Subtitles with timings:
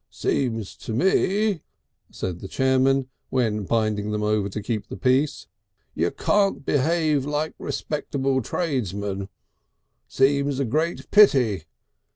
[0.09, 1.61] "Seems a Pity,"
[2.09, 5.45] said the chairman, when binding them over to keep the peace,
[5.93, 9.29] "you can't behave like Respectable Tradesmen.
[10.07, 11.65] Seems a Great Pity.